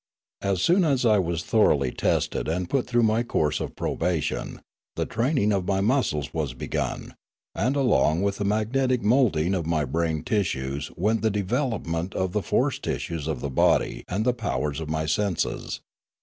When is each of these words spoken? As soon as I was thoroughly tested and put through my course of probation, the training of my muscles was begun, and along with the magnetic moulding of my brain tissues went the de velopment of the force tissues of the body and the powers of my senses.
As 0.41 0.63
soon 0.63 0.83
as 0.83 1.05
I 1.05 1.19
was 1.19 1.43
thoroughly 1.43 1.91
tested 1.91 2.47
and 2.47 2.67
put 2.71 2.87
through 2.87 3.03
my 3.03 3.21
course 3.21 3.59
of 3.59 3.75
probation, 3.75 4.61
the 4.95 5.05
training 5.05 5.53
of 5.53 5.67
my 5.67 5.79
muscles 5.79 6.33
was 6.33 6.55
begun, 6.55 7.13
and 7.53 7.75
along 7.75 8.23
with 8.23 8.37
the 8.37 8.43
magnetic 8.43 9.03
moulding 9.03 9.53
of 9.53 9.67
my 9.67 9.85
brain 9.85 10.23
tissues 10.23 10.89
went 10.97 11.21
the 11.21 11.29
de 11.29 11.43
velopment 11.43 12.15
of 12.15 12.31
the 12.31 12.41
force 12.41 12.79
tissues 12.79 13.27
of 13.27 13.41
the 13.41 13.51
body 13.51 14.03
and 14.07 14.25
the 14.25 14.33
powers 14.33 14.79
of 14.79 14.89
my 14.89 15.05
senses. 15.05 15.81